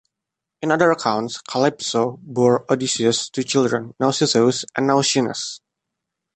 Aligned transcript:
In 0.63 0.71
other 0.71 0.89
accounts 0.89 1.39
Calypso 1.41 2.17
bore 2.23 2.65
Odysseus 2.73 3.29
two 3.29 3.43
children, 3.43 3.93
Nausithous 4.01 4.65
and 4.75 4.87
Nausinous. 4.87 5.59